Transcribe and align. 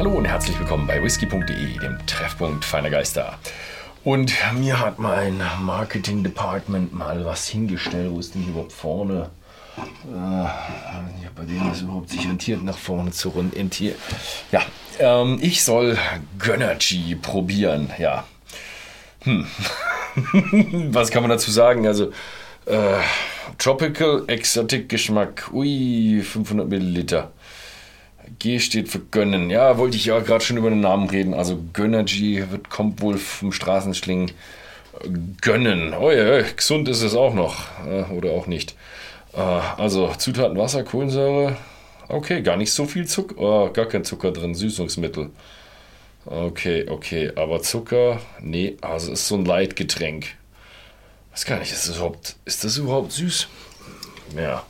Hallo 0.00 0.12
und 0.12 0.24
herzlich 0.24 0.58
willkommen 0.58 0.86
bei 0.86 1.02
whisky.de, 1.04 1.78
dem 1.78 1.98
Treffpunkt 2.06 2.64
feiner 2.64 2.88
Geister. 2.88 3.38
Und 4.02 4.32
mir 4.54 4.80
hat 4.80 4.98
mein 4.98 5.42
Marketing 5.60 6.24
Department 6.24 6.94
mal 6.94 7.22
was 7.26 7.46
hingestellt. 7.48 8.10
Wo 8.10 8.18
ist 8.18 8.34
denn 8.34 8.48
überhaupt 8.48 8.72
vorne? 8.72 9.28
Äh, 9.76 10.48
bei 11.36 11.44
denen 11.44 11.70
ist 11.70 11.82
überhaupt 11.82 12.08
sich 12.08 12.26
rentiert, 12.26 12.64
nach 12.64 12.78
vorne 12.78 13.10
zu 13.10 13.28
rentieren. 13.28 13.96
Ja, 14.50 14.62
ähm, 15.00 15.38
ich 15.42 15.62
soll 15.62 15.98
Gönnergy 16.38 17.16
probieren. 17.16 17.90
Ja. 17.98 18.24
Hm. 19.24 19.46
was 20.94 21.10
kann 21.10 21.22
man 21.22 21.28
dazu 21.28 21.50
sagen? 21.50 21.86
Also, 21.86 22.10
äh, 22.64 22.96
Tropical 23.58 24.24
Exotic 24.28 24.88
Geschmack. 24.88 25.50
Ui, 25.52 26.22
500 26.22 26.66
Milliliter. 26.66 27.32
G 28.38 28.58
steht 28.58 28.88
für 28.88 29.00
gönnen. 29.00 29.50
Ja, 29.50 29.78
wollte 29.78 29.96
ich 29.96 30.06
ja 30.06 30.18
gerade 30.20 30.44
schon 30.44 30.56
über 30.56 30.70
den 30.70 30.80
Namen 30.80 31.08
reden. 31.08 31.34
Also 31.34 31.62
Gönnergy 31.72 32.50
wird, 32.50 32.70
kommt 32.70 33.00
wohl 33.00 33.18
vom 33.18 33.52
Straßenschlingen. 33.52 34.32
Gönnen. 35.40 35.94
Oh 35.94 36.10
ja, 36.10 36.42
gesund 36.42 36.88
ist 36.88 37.02
es 37.02 37.14
auch 37.14 37.34
noch. 37.34 37.64
Äh, 37.86 38.02
oder 38.12 38.32
auch 38.32 38.46
nicht. 38.46 38.74
Äh, 39.32 39.38
also 39.38 40.12
Zutaten 40.18 40.56
Wasser, 40.56 40.84
Kohlensäure. 40.84 41.56
Okay, 42.08 42.42
gar 42.42 42.56
nicht 42.56 42.72
so 42.72 42.86
viel 42.86 43.06
Zucker. 43.06 43.36
Oh, 43.38 43.70
gar 43.72 43.86
kein 43.86 44.04
Zucker 44.04 44.32
drin. 44.32 44.54
Süßungsmittel. 44.54 45.30
Okay, 46.26 46.86
okay. 46.88 47.32
Aber 47.36 47.62
Zucker, 47.62 48.20
nee, 48.40 48.76
also 48.80 49.12
ist 49.12 49.28
so 49.28 49.36
ein 49.36 49.44
Leitgetränk. 49.44 50.26
Weiß 51.32 51.44
gar 51.44 51.58
nicht, 51.58 51.72
ist 51.72 51.88
das 51.88 51.96
überhaupt, 51.96 52.36
ist 52.44 52.64
das 52.64 52.76
überhaupt 52.76 53.12
süß? 53.12 53.48
Ja. 54.36 54.64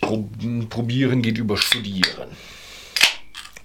Probieren 0.00 1.22
geht 1.22 1.38
über 1.38 1.56
Studieren. 1.56 2.28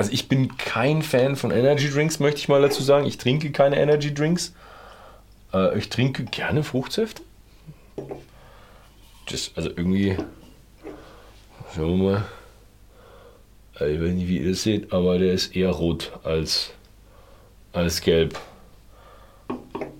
Also 0.04 0.12
ich 0.12 0.28
bin 0.28 0.58
kein 0.58 1.02
Fan 1.02 1.38
von 1.38 1.50
Energy 1.52 1.90
Drinks, 1.90 2.20
möchte 2.20 2.40
ich 2.40 2.50
mal 2.50 2.62
dazu 2.62 2.84
sagen. 2.84 3.06
Ich 3.06 3.18
trinke 3.18 3.54
keine 3.54 3.80
Energy 3.80 4.14
Drinks. 4.14 4.54
Äh, 5.54 5.78
ich 5.78 5.88
trinke 5.88 6.26
gerne 6.26 6.62
Fruchtsäfte. 6.64 7.22
Das, 9.32 9.52
also 9.56 9.70
irgendwie, 9.70 10.18
schauen 11.74 12.02
wir 12.02 12.12
mal. 12.12 12.26
Ich 13.76 14.02
weiß 14.02 14.12
nicht, 14.12 14.28
wie 14.28 14.40
ihr 14.40 14.50
das 14.50 14.64
seht, 14.64 14.92
aber 14.92 15.20
der 15.20 15.32
ist 15.32 15.56
eher 15.56 15.70
rot 15.70 16.12
als, 16.26 16.72
als 17.72 18.02
gelb. 18.02 18.38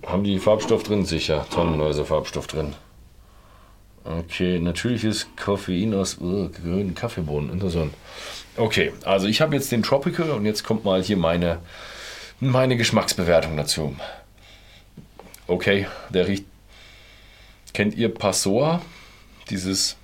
Haben 0.06 0.26
die 0.26 0.38
Farbstoff 0.38 0.84
drin? 0.84 1.06
Sicher. 1.06 1.48
Tonnenweise 1.50 2.04
Farbstoff 2.04 2.48
drin. 2.48 2.74
Okay, 4.04 4.60
natürliches 4.60 5.28
Koffein 5.42 5.94
aus 5.94 6.18
uh, 6.20 6.50
grünen 6.50 6.94
Kaffeebohnen. 6.94 7.54
Interessant. 7.54 7.94
Okay, 8.56 8.94
also 9.04 9.28
ich 9.28 9.42
habe 9.42 9.56
jetzt 9.56 9.72
den 9.72 9.82
Tropical 9.82 10.30
und 10.32 10.46
jetzt 10.46 10.64
kommt 10.64 10.86
mal 10.86 11.02
hier 11.02 11.18
meine, 11.18 11.60
meine 12.40 12.78
Geschmacksbewertung 12.78 13.58
dazu. 13.58 13.96
Okay, 15.48 15.88
der 16.10 16.28
riecht. 16.28 16.46
Kennt 17.74 17.96
ihr 17.96 18.14
Passoa? 18.14 18.82
Dieses 19.50 19.98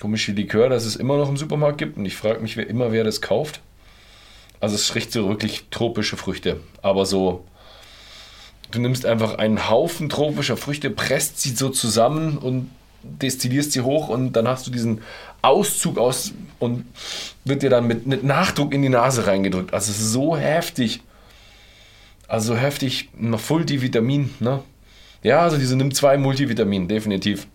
komische 0.00 0.32
Likör, 0.32 0.68
das 0.68 0.84
es 0.86 0.96
immer 0.96 1.16
noch 1.16 1.28
im 1.28 1.36
Supermarkt 1.36 1.78
gibt 1.78 1.98
und 1.98 2.06
ich 2.06 2.16
frage 2.16 2.40
mich 2.40 2.56
wer 2.56 2.68
immer, 2.68 2.92
wer 2.92 3.04
das 3.04 3.20
kauft. 3.20 3.60
Also 4.60 4.76
es 4.76 4.94
riecht 4.94 5.12
so 5.12 5.28
wirklich 5.28 5.66
tropische 5.70 6.16
Früchte, 6.16 6.60
aber 6.80 7.06
so 7.06 7.44
du 8.70 8.80
nimmst 8.80 9.04
einfach 9.04 9.34
einen 9.34 9.68
Haufen 9.68 10.08
tropischer 10.08 10.56
Früchte, 10.56 10.90
presst 10.90 11.40
sie 11.40 11.50
so 11.50 11.70
zusammen 11.70 12.38
und 12.38 12.70
destillierst 13.02 13.72
sie 13.72 13.80
hoch 13.80 14.08
und 14.08 14.32
dann 14.32 14.46
hast 14.48 14.66
du 14.66 14.70
diesen 14.70 15.00
Auszug 15.42 15.98
aus 15.98 16.32
und 16.58 16.84
wird 17.44 17.62
dir 17.62 17.70
dann 17.70 17.86
mit, 17.86 18.06
mit 18.06 18.24
Nachdruck 18.24 18.74
in 18.74 18.82
die 18.82 18.88
Nase 18.88 19.26
reingedrückt. 19.26 19.72
Also 19.72 19.90
es 19.90 20.00
ist 20.00 20.12
so 20.12 20.36
heftig. 20.36 21.00
Also 22.28 22.56
heftig, 22.56 23.10
Multivitamin, 23.14 24.34
ne? 24.38 24.62
Ja, 25.22 25.40
also 25.40 25.58
diese 25.58 25.76
nimmt 25.76 25.96
zwei 25.96 26.16
Multivitamin, 26.16 26.86
definitiv. 26.88 27.48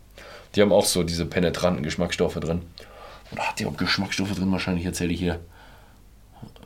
Die 0.53 0.62
haben 0.62 0.72
auch 0.72 0.86
so 0.86 1.03
diese 1.03 1.25
penetranten 1.25 1.84
Geschmacksstoffe 1.84 2.36
drin. 2.36 2.62
Oder 3.31 3.44
hat 3.44 3.59
die 3.59 3.66
auch 3.66 3.78
Geschmacksstoffe 3.78 4.36
drin? 4.36 4.52
Wahrscheinlich 4.52 4.86
erzähle 4.86 5.14
ich 5.14 5.20
hier 5.20 5.40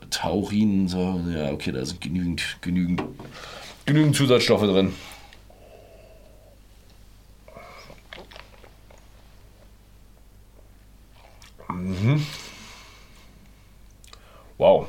Taurin, 0.09 0.87
so. 0.87 1.21
Ja, 1.33 1.51
okay, 1.51 1.71
da 1.71 1.85
sind 1.85 2.01
genügend, 2.01 2.57
genügend, 2.61 3.03
genügend 3.85 4.15
Zusatzstoffe 4.15 4.63
drin. 4.63 4.93
Mhm. 11.69 12.25
Wow. 14.57 14.87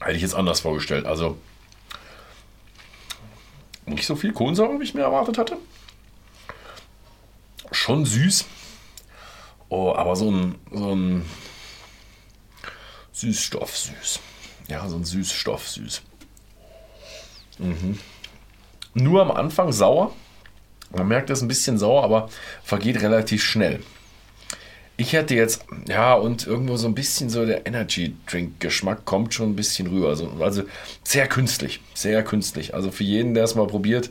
Hätte 0.00 0.16
ich 0.16 0.22
jetzt 0.22 0.34
anders 0.34 0.60
vorgestellt. 0.60 1.06
Also 1.06 1.38
nicht 3.86 4.06
so 4.06 4.16
viel 4.16 4.32
Kohlensäure, 4.32 4.78
wie 4.78 4.84
ich 4.84 4.94
mir 4.94 5.02
erwartet 5.02 5.38
hatte. 5.38 5.56
Schon 7.72 8.04
süß. 8.04 8.44
Oh, 9.70 9.92
aber 9.94 10.16
so 10.16 10.30
ein, 10.30 10.54
so 10.70 10.94
ein 10.94 11.26
Süßstoff 13.12 13.76
süß. 13.76 14.20
Ja, 14.68 14.88
so 14.88 14.96
ein 14.96 15.04
Süßstoff 15.04 15.68
süß. 15.68 16.02
Mhm. 17.58 17.98
Nur 18.94 19.22
am 19.22 19.30
Anfang 19.30 19.72
sauer. 19.72 20.14
Man 20.90 21.08
merkt, 21.08 21.28
es 21.30 21.38
ist 21.38 21.42
ein 21.42 21.48
bisschen 21.48 21.78
sauer, 21.78 22.04
aber 22.04 22.30
vergeht 22.62 23.02
relativ 23.02 23.42
schnell. 23.42 23.82
Ich 25.00 25.12
hätte 25.12 25.36
jetzt, 25.36 25.64
ja, 25.86 26.14
und 26.14 26.48
irgendwo 26.48 26.76
so 26.76 26.88
ein 26.88 26.94
bisschen 26.94 27.30
so 27.30 27.46
der 27.46 27.68
Energy 27.68 28.16
Drink 28.26 28.58
Geschmack 28.58 29.04
kommt 29.04 29.32
schon 29.32 29.50
ein 29.50 29.54
bisschen 29.56 29.86
rüber. 29.86 30.08
Also, 30.08 30.28
also 30.40 30.64
sehr 31.04 31.28
künstlich, 31.28 31.80
sehr 31.94 32.24
künstlich. 32.24 32.74
Also 32.74 32.90
für 32.90 33.04
jeden, 33.04 33.32
der 33.32 33.44
es 33.44 33.54
mal 33.54 33.68
probiert, 33.68 34.10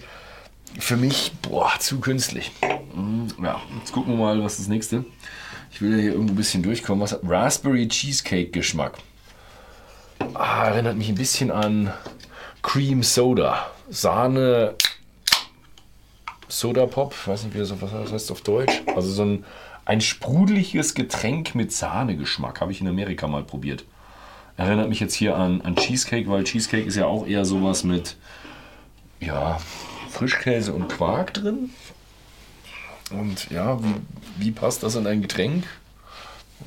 für 0.79 0.95
mich, 0.95 1.33
boah, 1.41 1.73
zu 1.79 1.99
künstlich. 1.99 2.53
Mhm, 2.95 3.27
ja, 3.43 3.61
jetzt 3.79 3.91
gucken 3.91 4.13
wir 4.13 4.17
mal, 4.17 4.41
was 4.41 4.57
das 4.57 4.69
nächste. 4.69 5.03
Ich 5.71 5.81
will 5.81 5.99
hier 5.99 6.13
irgendwo 6.13 6.31
ein 6.31 6.37
bisschen 6.37 6.63
durchkommen. 6.63 7.03
Was 7.03 7.11
hat 7.11 7.19
Raspberry 7.27 7.89
Cheesecake 7.89 8.51
Geschmack? 8.51 8.93
Ah, 10.35 10.69
erinnert 10.69 10.95
mich 10.95 11.09
ein 11.09 11.15
bisschen 11.15 11.51
an 11.51 11.91
Cream 12.61 13.03
Soda. 13.03 13.71
Sahne, 13.89 14.75
Soda 16.47 16.85
Pop, 16.85 17.13
ich 17.13 17.27
weiß 17.27 17.43
nicht, 17.43 17.55
wie 17.55 17.59
das, 17.59 17.73
was 17.81 17.91
das 17.91 18.11
heißt 18.13 18.31
auf 18.31 18.39
Deutsch. 18.39 18.83
Also 18.95 19.09
so 19.09 19.25
ein 19.25 19.45
ein 19.87 20.01
sprudeliges 20.01 20.95
Getränk 20.95 21.55
mit 21.55 21.71
Sahnegeschmack 21.71 22.59
habe 22.59 22.73
ich 22.73 22.81
in 22.81 22.89
Amerika 22.89 23.25
mal 23.25 23.43
probiert. 23.43 23.85
Erinnert 24.57 24.89
mich 24.89 24.99
jetzt 24.99 25.13
hier 25.13 25.37
an, 25.37 25.61
an 25.61 25.77
Cheesecake, 25.77 26.29
weil 26.29 26.43
Cheesecake 26.43 26.85
ist 26.85 26.97
ja 26.97 27.05
auch 27.05 27.25
eher 27.25 27.45
sowas 27.45 27.85
mit 27.85 28.17
ja, 29.21 29.59
Frischkäse 30.09 30.73
und 30.73 30.89
Quark 30.89 31.35
drin. 31.35 31.69
Und 33.11 33.49
ja, 33.49 33.81
wie, 33.81 33.95
wie 34.37 34.51
passt 34.51 34.83
das 34.83 34.95
in 34.95 35.07
ein 35.07 35.21
Getränk? 35.21 35.63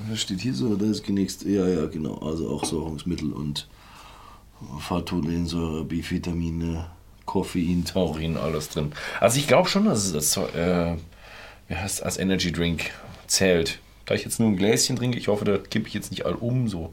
Das 0.08 0.22
steht 0.22 0.40
hier 0.40 0.54
so, 0.54 0.74
das 0.76 0.88
ist 0.88 1.04
genächst. 1.04 1.42
Ja, 1.42 1.68
ja, 1.68 1.86
genau. 1.88 2.14
Also 2.26 2.48
auch 2.48 2.64
Säurungsmittel 2.64 3.34
und 3.34 3.68
Phytolensäure, 4.78 5.84
B-Vitamine, 5.84 6.86
Koffein, 7.26 7.84
Taurin, 7.84 8.38
alles 8.38 8.70
drin. 8.70 8.92
Also 9.20 9.38
ich 9.38 9.46
glaube 9.46 9.68
schon, 9.68 9.84
dass 9.84 10.06
es 10.06 10.12
das, 10.14 10.36
äh, 10.54 10.96
wie 11.68 11.76
heißt, 11.76 12.02
als 12.02 12.16
Energy 12.16 12.50
Drink 12.50 12.92
zählt. 13.30 13.78
Da 14.06 14.14
ich 14.14 14.24
jetzt 14.24 14.40
nur 14.40 14.48
ein 14.48 14.56
Gläschen 14.56 14.96
trinke, 14.96 15.18
ich 15.18 15.28
hoffe, 15.28 15.44
da 15.44 15.56
kippe 15.56 15.88
ich 15.88 15.94
jetzt 15.94 16.10
nicht 16.10 16.26
all 16.26 16.34
um. 16.34 16.68
So. 16.68 16.92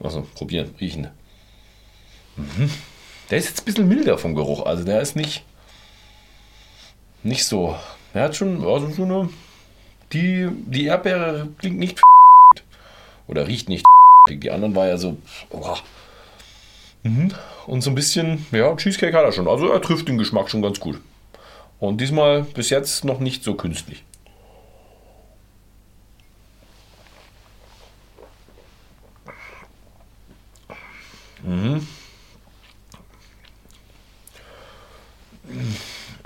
Also 0.00 0.26
probieren, 0.34 0.74
riechen. 0.80 1.08
Mhm. 2.36 2.70
Der 3.30 3.38
ist 3.38 3.48
jetzt 3.48 3.62
ein 3.62 3.64
bisschen 3.64 3.88
milder 3.88 4.18
vom 4.18 4.34
Geruch. 4.34 4.64
Also 4.64 4.84
der 4.84 5.00
ist 5.00 5.16
nicht, 5.16 5.44
nicht 7.22 7.44
so. 7.44 7.76
Er 8.14 8.24
hat 8.24 8.36
schon, 8.36 8.64
also 8.64 8.90
so 8.90 9.04
eine. 9.04 9.28
Die, 10.12 10.48
die 10.66 10.86
Erdbeere 10.86 11.48
klingt 11.58 11.78
nicht 11.78 12.00
oder 13.26 13.48
riecht 13.48 13.68
nicht. 13.68 13.84
Die 14.28 14.50
anderen 14.50 14.74
war 14.74 14.86
ja 14.86 14.98
so. 14.98 15.16
Oh. 15.50 15.76
Mhm. 17.02 17.32
Und 17.66 17.80
so 17.82 17.90
ein 17.90 17.94
bisschen, 17.96 18.46
ja, 18.52 18.74
Cheesecake 18.76 19.16
hat 19.16 19.24
er 19.24 19.32
schon. 19.32 19.48
Also 19.48 19.68
er 19.68 19.82
trifft 19.82 20.08
den 20.08 20.18
Geschmack 20.18 20.48
schon 20.48 20.62
ganz 20.62 20.78
gut. 20.78 21.00
Und 21.78 22.00
diesmal 22.00 22.42
bis 22.42 22.70
jetzt 22.70 23.04
noch 23.04 23.18
nicht 23.18 23.42
so 23.42 23.54
künstlich. 23.54 24.04
Mhm. 31.46 31.86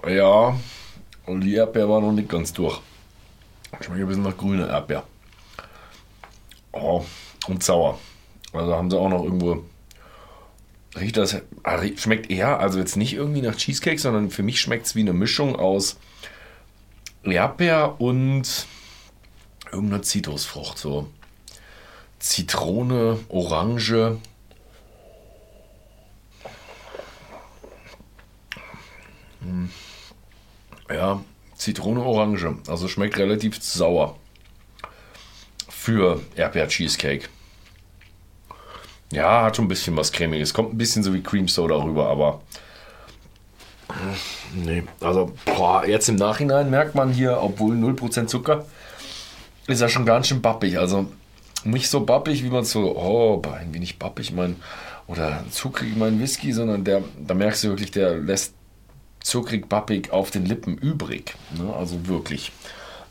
Ja, 0.08 0.58
und 1.26 1.43
die 1.43 1.55
Erdbeer 1.55 1.88
war 1.88 2.00
noch 2.00 2.12
nicht 2.12 2.28
ganz 2.28 2.55
durch. 2.55 2.81
Schmeckt 3.81 4.00
ein 4.00 4.08
bisschen 4.08 4.22
nach 4.22 4.37
grüner 4.37 4.69
Erdbeer. 4.69 5.05
Oh, 6.72 7.05
und 7.46 7.62
sauer. 7.62 7.99
Also 8.52 8.75
haben 8.75 8.90
sie 8.90 8.99
auch 8.99 9.11
noch 9.11 9.22
irgendwo. 9.22 9.64
Riecht 10.99 11.19
das. 11.19 11.37
Ah, 11.62 11.78
schmeckt 11.96 12.31
eher, 12.31 12.58
also 12.58 12.78
jetzt 12.78 12.96
nicht 12.96 13.12
irgendwie 13.12 13.43
nach 13.43 13.56
Cheesecake, 13.56 13.99
sondern 13.99 14.31
für 14.31 14.43
mich 14.43 14.61
schmeckt 14.61 14.87
es 14.87 14.96
wie 14.96 15.00
eine 15.00 15.12
Mischung 15.12 15.55
aus 15.55 15.99
Erdbeer 17.22 18.00
und 18.00 18.67
irgendeiner 19.70 20.02
Zitrusfrucht. 20.02 20.78
So 20.78 21.08
Zitrone, 22.19 23.20
Orange. 23.28 24.19
Ja, 30.88 31.22
Zitrone, 31.56 32.02
Orange. 32.02 32.54
Also 32.69 32.88
schmeckt 32.88 33.19
relativ 33.19 33.62
sauer. 33.62 34.16
Für 35.69 36.20
Erdbeer-Cheesecake. 36.37 37.28
Ja, 39.12 39.44
hat 39.44 39.56
schon 39.56 39.64
ein 39.64 39.69
bisschen 39.69 39.96
was 39.96 40.12
Cremiges. 40.12 40.54
Kommt 40.54 40.72
ein 40.75 40.78
bisschen 40.78 41.02
so 41.02 41.12
wie 41.14 41.22
Cream 41.22 41.48
Soda 41.48 41.76
rüber, 41.76 42.08
aber. 42.08 42.40
Nee, 44.54 44.84
also 45.00 45.32
boah, 45.44 45.84
jetzt 45.84 46.08
im 46.08 46.14
Nachhinein 46.16 46.70
merkt 46.70 46.94
man 46.94 47.12
hier, 47.12 47.38
obwohl 47.43 47.75
0% 47.75 48.26
Zucker, 48.26 48.66
ist 49.66 49.81
er 49.81 49.88
schon 49.88 50.06
ganz 50.06 50.28
schön 50.28 50.43
bappig. 50.43 50.78
Also 50.78 51.06
nicht 51.64 51.88
so 51.88 52.00
bappig, 52.04 52.44
wie 52.44 52.50
man 52.50 52.64
so, 52.64 52.96
oh, 52.96 53.43
ein 53.52 53.75
wenig 53.75 53.98
bappig, 53.98 54.32
mein, 54.32 54.56
oder 55.08 55.44
zuckrig 55.50 55.96
mein 55.96 56.20
Whisky, 56.20 56.52
sondern 56.52 56.84
der, 56.84 57.02
da 57.19 57.34
merkst 57.34 57.64
du 57.64 57.69
wirklich, 57.69 57.90
der 57.90 58.14
lässt 58.14 58.54
zuckrig 59.22 59.69
bappig 59.69 60.12
auf 60.12 60.31
den 60.31 60.46
Lippen 60.46 60.76
übrig. 60.78 61.34
Ne? 61.56 61.72
Also 61.75 62.06
wirklich, 62.06 62.52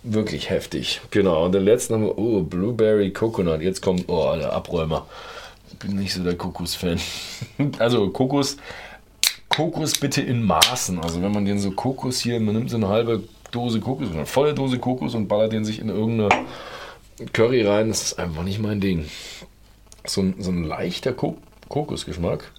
wirklich 0.03 0.50
heftig. 0.50 1.01
Genau, 1.11 1.45
und 1.45 1.53
den 1.53 1.63
letzten 1.63 1.95
haben 1.95 2.03
wir, 2.03 2.17
oh, 2.17 2.41
Blueberry 2.41 3.11
Coconut. 3.11 3.61
Jetzt 3.61 3.81
kommt, 3.81 4.06
oh, 4.07 4.35
der 4.35 4.53
Abräumer. 4.53 5.07
Bin 5.79 5.95
nicht 5.95 6.13
so 6.13 6.23
der 6.23 6.35
Kokos-Fan. 6.35 7.00
also 7.79 8.09
Kokos, 8.09 8.57
Kokos 9.50 9.97
bitte 10.00 10.21
in 10.21 10.44
Maßen. 10.44 11.00
Also 11.00 11.21
wenn 11.21 11.31
man 11.31 11.45
den 11.45 11.59
so 11.59 11.71
Kokos 11.71 12.19
hier, 12.19 12.39
man 12.39 12.56
nimmt 12.56 12.69
so 12.69 12.77
eine 12.77 12.89
halbe 12.89 13.23
Dose 13.51 13.79
Kokos, 13.79 14.11
eine 14.11 14.25
volle 14.25 14.53
Dose 14.53 14.79
Kokos 14.79 15.15
und 15.15 15.27
ballert 15.27 15.53
den 15.53 15.65
sich 15.65 15.79
in 15.79 15.89
irgendeine 15.89 16.45
Curry 17.33 17.65
rein, 17.65 17.89
das 17.89 18.03
ist 18.03 18.19
einfach 18.19 18.44
nicht 18.44 18.59
mein 18.59 18.79
Ding. 18.79 19.06
So 20.06 20.21
ein, 20.21 20.35
so 20.39 20.51
ein 20.51 20.63
leichter 20.63 21.13
Ko 21.13 21.38
Kokosgeschmack. 21.67 22.51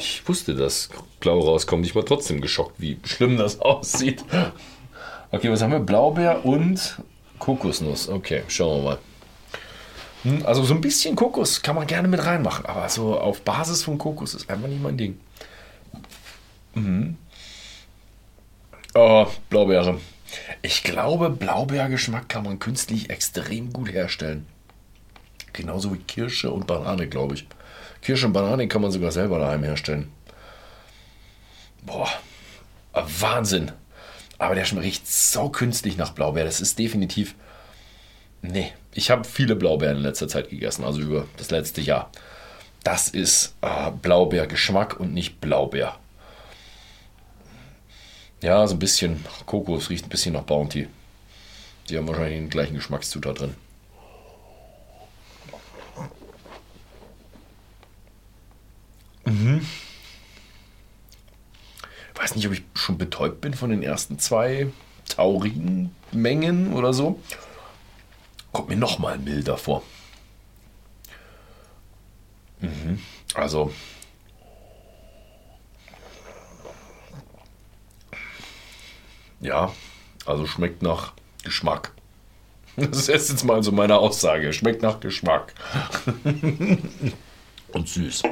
Ich 0.00 0.26
wusste, 0.26 0.54
dass 0.54 0.88
blau 1.20 1.40
rauskommt. 1.40 1.84
Ich 1.84 1.94
war 1.94 2.06
trotzdem 2.06 2.40
geschockt, 2.40 2.80
wie 2.80 2.98
schlimm 3.04 3.36
das 3.36 3.60
aussieht. 3.60 4.24
Okay, 5.30 5.50
was 5.50 5.60
haben 5.60 5.72
wir? 5.72 5.80
Blaubeer 5.80 6.44
und 6.44 6.96
Kokosnuss. 7.38 8.08
Okay, 8.08 8.42
schauen 8.48 8.78
wir 8.78 8.82
mal. 8.82 8.98
Hm, 10.22 10.46
also 10.46 10.62
so 10.64 10.72
ein 10.72 10.80
bisschen 10.80 11.14
Kokos 11.16 11.60
kann 11.60 11.76
man 11.76 11.86
gerne 11.86 12.08
mit 12.08 12.24
reinmachen, 12.24 12.64
aber 12.64 12.88
so 12.88 13.18
auf 13.18 13.42
Basis 13.42 13.82
von 13.82 13.98
Kokos 13.98 14.34
ist 14.34 14.48
einfach 14.48 14.68
nicht 14.68 14.82
mein 14.82 14.96
Ding. 14.96 15.20
Mhm. 16.74 17.18
Oh, 18.94 19.26
Blaubeere. 19.50 20.00
Ich 20.62 20.82
glaube, 20.82 21.28
Blaubeergeschmack 21.28 22.28
kann 22.28 22.44
man 22.44 22.58
künstlich 22.58 23.10
extrem 23.10 23.72
gut 23.72 23.92
herstellen. 23.92 24.46
Genauso 25.52 25.92
wie 25.92 25.98
Kirsche 25.98 26.50
und 26.50 26.66
Banane, 26.66 27.06
glaube 27.06 27.34
ich. 27.34 27.46
Kirsche 28.02 28.26
und 28.26 28.32
Banane 28.32 28.68
kann 28.68 28.82
man 28.82 28.90
sogar 28.90 29.12
selber 29.12 29.38
daheim 29.38 29.62
herstellen. 29.62 30.10
Boah, 31.82 32.08
Wahnsinn. 32.92 33.72
Aber 34.38 34.54
der 34.54 34.70
riecht 34.80 35.06
so 35.06 35.50
künstlich 35.50 35.96
nach 35.96 36.12
Blaubeer. 36.12 36.44
Das 36.44 36.60
ist 36.60 36.78
definitiv. 36.78 37.34
Nee, 38.42 38.72
ich 38.94 39.10
habe 39.10 39.24
viele 39.24 39.54
Blaubeeren 39.54 39.98
in 39.98 40.02
letzter 40.02 40.28
Zeit 40.28 40.48
gegessen, 40.48 40.84
also 40.84 41.00
über 41.00 41.26
das 41.36 41.50
letzte 41.50 41.82
Jahr. 41.82 42.10
Das 42.82 43.08
ist 43.08 43.54
äh, 43.60 43.90
Blaubeergeschmack 43.90 44.98
und 44.98 45.12
nicht 45.12 45.40
Blaubeer. 45.40 45.98
Ja, 48.42 48.66
so 48.66 48.74
ein 48.74 48.78
bisschen 48.78 49.22
Kokos, 49.44 49.90
riecht 49.90 50.06
ein 50.06 50.08
bisschen 50.08 50.32
nach 50.32 50.44
Bounty. 50.44 50.88
Die 51.90 51.98
haben 51.98 52.08
wahrscheinlich 52.08 52.38
den 52.38 52.48
gleichen 52.48 52.74
Geschmackszutat 52.76 53.40
drin. 53.40 53.54
Mhm. 59.26 59.66
Weiß 62.20 62.36
nicht, 62.36 62.46
ob 62.46 62.52
ich 62.52 62.62
schon 62.74 62.98
betäubt 62.98 63.40
bin 63.40 63.54
von 63.54 63.70
den 63.70 63.82
ersten 63.82 64.18
zwei 64.18 64.66
Taurinmengen 65.08 66.74
oder 66.74 66.92
so. 66.92 67.18
Kommt 68.52 68.68
mir 68.68 68.76
noch 68.76 68.98
mal 68.98 69.18
milder 69.18 69.56
vor. 69.56 69.82
Mhm. 72.60 73.00
Also 73.32 73.72
Ja, 79.40 79.72
also 80.26 80.46
schmeckt 80.46 80.82
nach 80.82 81.14
Geschmack. 81.42 81.92
Das 82.76 83.08
ist 83.08 83.30
jetzt 83.30 83.44
mal 83.44 83.62
so 83.62 83.72
meine 83.72 83.96
Aussage. 83.96 84.52
Schmeckt 84.52 84.82
nach 84.82 85.00
Geschmack. 85.00 85.54
Und 87.72 87.88
süß. 87.88 88.22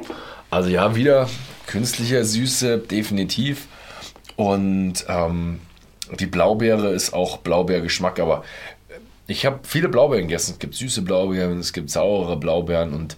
Also 0.50 0.69
ja, 0.69 0.94
wieder 0.94 1.29
künstlicher 1.67 2.25
Süße, 2.25 2.79
definitiv. 2.79 3.67
Und 4.38 5.05
ähm, 5.08 5.58
die 6.20 6.26
Blaubeere 6.26 6.90
ist 6.90 7.12
auch 7.12 7.38
Blaubeergeschmack, 7.38 8.20
aber 8.20 8.44
ich 9.26 9.44
habe 9.44 9.58
viele 9.64 9.88
Blaubeeren 9.88 10.29
gegessen. 10.29 10.52
Es 10.52 10.58
gibt 10.61 10.76
süße 10.76 11.02
Blaubeeren, 11.02 11.58
es 11.58 11.73
gibt 11.73 11.90
saure 11.90 12.37
Blaubeeren 12.37 12.94
und 12.94 13.17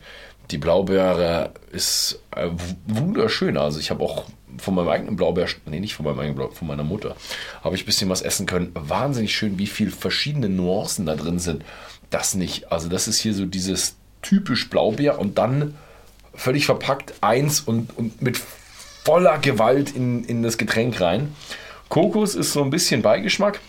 die 0.50 0.56
Blaubeere 0.56 1.52
ist 1.72 2.22
äh, 2.34 2.48
wunderschön. 2.86 3.58
Also 3.58 3.80
ich 3.80 3.90
habe 3.90 4.02
auch 4.02 4.24
von 4.56 4.74
meinem 4.74 4.88
eigenen 4.88 5.16
Blaubeer, 5.16 5.46
nee, 5.66 5.78
nicht 5.78 5.94
von 5.94 6.06
meinem 6.06 6.20
eigenen 6.20 6.36
Blaubeer, 6.36 6.56
von 6.56 6.68
meiner 6.68 6.84
Mutter, 6.84 7.14
habe 7.62 7.76
ich 7.76 7.82
ein 7.82 7.86
bisschen 7.86 8.08
was 8.08 8.22
essen 8.22 8.46
können. 8.46 8.72
Wahnsinnig 8.72 9.36
schön, 9.36 9.58
wie 9.58 9.66
viele 9.66 9.90
verschiedene 9.90 10.48
Nuancen 10.48 11.04
da 11.04 11.16
drin 11.16 11.38
sind. 11.38 11.66
Das 12.08 12.34
nicht. 12.34 12.72
Also 12.72 12.88
das 12.88 13.08
ist 13.08 13.18
hier 13.18 13.34
so 13.34 13.44
dieses 13.44 13.96
typisch 14.22 14.70
Blaubeer 14.70 15.18
und 15.18 15.36
dann 15.36 15.76
völlig 16.32 16.64
verpackt 16.64 17.12
eins 17.20 17.60
und, 17.60 17.94
und 17.98 18.22
mit 18.22 18.40
voller 19.04 19.38
Gewalt 19.38 19.94
in, 19.94 20.24
in 20.24 20.42
das 20.42 20.58
Getränk 20.58 21.00
rein. 21.00 21.34
Kokos 21.88 22.34
ist 22.34 22.52
so 22.52 22.62
ein 22.62 22.70
bisschen 22.70 23.02
Beigeschmack. 23.02 23.60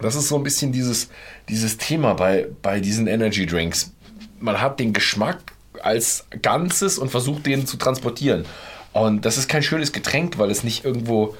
Das 0.00 0.14
ist 0.14 0.28
so 0.28 0.36
ein 0.36 0.42
bisschen 0.42 0.72
dieses, 0.72 1.08
dieses 1.48 1.76
Thema 1.76 2.14
bei, 2.14 2.48
bei 2.62 2.80
diesen 2.80 3.06
Energy 3.06 3.46
Drinks. 3.46 3.92
Man 4.40 4.60
hat 4.60 4.80
den 4.80 4.92
Geschmack 4.92 5.38
als 5.82 6.26
Ganzes 6.42 6.98
und 6.98 7.10
versucht 7.10 7.46
den 7.46 7.66
zu 7.66 7.76
transportieren. 7.76 8.44
Und 8.92 9.24
das 9.24 9.38
ist 9.38 9.48
kein 9.48 9.62
schönes 9.62 9.92
Getränk, 9.92 10.38
weil 10.38 10.50
es 10.50 10.64
nicht 10.64 10.84
irgendwo 10.84 11.36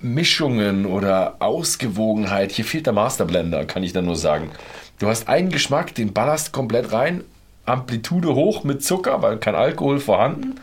Mischungen 0.00 0.84
oder 0.86 1.36
Ausgewogenheit, 1.38 2.52
hier 2.52 2.64
fehlt 2.64 2.86
der 2.86 2.92
Masterblender, 2.92 3.64
kann 3.64 3.82
ich 3.82 3.92
da 3.92 4.02
nur 4.02 4.16
sagen. 4.16 4.50
Du 4.98 5.08
hast 5.08 5.28
einen 5.28 5.50
Geschmack, 5.50 5.94
den 5.94 6.12
ballerst 6.12 6.52
komplett 6.52 6.92
rein, 6.92 7.24
Amplitude 7.64 8.34
hoch 8.34 8.64
mit 8.64 8.84
Zucker, 8.84 9.22
weil 9.22 9.38
kein 9.38 9.54
Alkohol 9.54 10.00
vorhanden. 10.00 10.56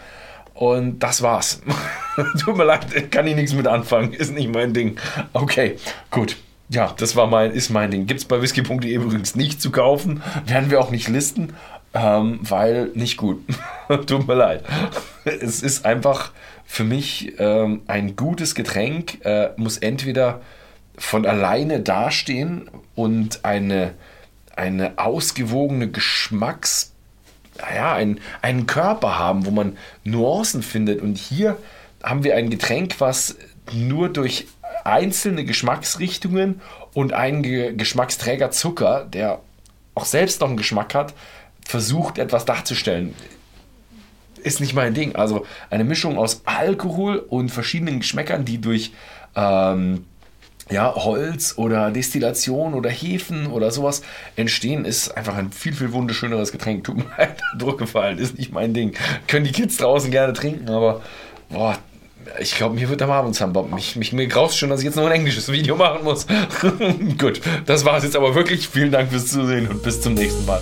Und 0.60 1.00
das 1.00 1.22
war's. 1.22 1.62
Tut 2.44 2.58
mir 2.58 2.66
leid, 2.66 3.14
kann 3.14 3.26
ich 3.26 3.36
nichts 3.38 3.54
mit 3.54 3.66
anfangen, 3.66 4.12
ist 4.12 4.34
nicht 4.34 4.54
mein 4.54 4.74
Ding. 4.74 4.98
Okay, 5.32 5.78
gut. 6.12 6.36
Ja, 6.68 6.94
das 6.98 7.16
war 7.16 7.28
mein, 7.28 7.52
ist 7.52 7.70
mein 7.70 7.92
Ding. 7.92 8.08
Gibt 8.08 8.20
es 8.20 8.26
bei 8.26 8.42
whisky.de 8.42 8.94
übrigens 8.94 9.38
nicht 9.38 9.62
zu 9.62 9.72
kaufen, 9.72 10.22
werden 10.46 10.70
wir 10.70 10.82
auch 10.82 10.92
nicht 10.92 11.08
listen. 11.08 11.54
Ähm, 11.94 12.40
weil 12.42 12.92
nicht 12.94 13.16
gut. 13.16 13.42
Tut 14.06 14.28
mir 14.28 14.36
leid. 14.36 14.66
Es 15.24 15.64
ist 15.64 15.86
einfach 15.86 16.34
für 16.66 16.84
mich 16.84 17.40
ähm, 17.40 17.84
ein 17.88 18.18
gutes 18.18 18.54
Getränk, 18.54 19.24
äh, 19.24 19.52
muss 19.56 19.78
entweder 19.78 20.42
von 20.98 21.26
alleine 21.26 21.80
dastehen 21.80 22.70
und 22.96 23.46
eine, 23.46 23.94
eine 24.58 25.00
ausgewogene 25.00 25.90
Geschmacks, 25.90 26.94
ja, 27.76 27.94
einen, 27.94 28.20
einen 28.42 28.66
Körper 28.68 29.18
haben, 29.18 29.46
wo 29.46 29.52
man 29.52 29.78
Nuancen 30.04 30.64
findet. 30.64 31.02
Und 31.02 31.18
hier 31.18 31.58
haben 32.04 32.24
wir 32.24 32.36
ein 32.36 32.50
Getränk, 32.50 32.96
was 33.00 33.38
nur 33.74 34.10
durch 34.10 34.48
einzelne 34.84 35.46
Geschmacksrichtungen 35.46 36.62
und 36.94 37.14
einen 37.14 37.44
Geschmacksträger 37.78 38.52
Zucker, 38.52 39.06
der 39.06 39.40
auch 39.96 40.06
selbst 40.06 40.42
noch 40.42 40.48
einen 40.48 40.58
Geschmack 40.58 40.96
hat, 40.96 41.14
versucht, 41.66 42.18
etwas 42.18 42.46
darzustellen. 42.46 43.14
Ist 44.42 44.62
nicht 44.62 44.74
mein 44.74 44.94
Ding. 44.94 45.16
Also 45.16 45.46
eine 45.70 45.84
Mischung 45.84 46.18
aus 46.18 46.42
Alkohol 46.46 47.18
und 47.18 47.50
verschiedenen 47.50 48.00
Geschmäckern, 48.00 48.46
die 48.46 48.60
durch 48.60 48.94
ähm, 49.36 50.06
ja, 50.70 50.94
Holz 50.96 51.56
oder 51.58 51.92
Destillation 51.92 52.74
oder 52.74 52.90
Hefen 52.90 53.48
oder 53.48 53.72
sowas 53.72 54.02
entstehen, 54.36 54.86
ist 54.86 55.16
einfach 55.18 55.36
ein 55.36 55.52
viel, 55.52 55.74
viel 55.74 55.92
wunderschöneres 55.94 56.52
Getränk. 56.52 56.84
Tut 56.84 56.98
mir 56.98 57.06
leid, 57.18 57.42
durchgefallen, 57.58 58.18
ist 58.20 58.38
nicht 58.38 58.52
mein 58.52 58.74
Ding. 58.74 58.94
Können 59.28 59.46
die 59.46 59.52
Kids 59.52 59.78
draußen 59.78 60.12
gerne 60.12 60.34
trinken, 60.34 60.70
aber 60.70 61.02
boah, 61.50 61.78
ich 62.40 62.56
glaube, 62.56 62.76
mir 62.76 62.90
wird 62.90 63.00
der 63.00 63.08
Marvin 63.08 63.34
mich, 63.74 63.96
mich, 63.96 64.14
Mir 64.14 64.28
graust 64.28 64.58
schon, 64.58 64.70
dass 64.70 64.82
ich 64.82 64.86
jetzt 64.86 64.96
noch 64.96 65.06
ein 65.06 65.12
englisches 65.12 65.52
Video 65.52 65.76
machen 65.76 66.04
muss. 66.04 66.28
Gut, 67.18 67.42
das 67.66 67.86
war 67.86 67.98
es 67.98 68.04
jetzt 68.04 68.16
aber 68.16 68.36
wirklich. 68.36 68.68
Vielen 68.68 68.92
Dank 68.92 69.10
fürs 69.10 69.28
Zusehen 69.28 69.68
und 69.68 69.82
bis 69.82 70.02
zum 70.02 70.14
nächsten 70.14 70.46
Mal. 70.46 70.62